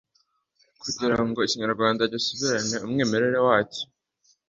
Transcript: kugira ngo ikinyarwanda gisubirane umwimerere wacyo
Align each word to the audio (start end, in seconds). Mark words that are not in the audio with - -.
kugira 0.81 1.15
ngo 1.27 1.37
ikinyarwanda 1.41 2.09
gisubirane 2.13 2.75
umwimerere 2.85 3.39
wacyo 3.47 3.83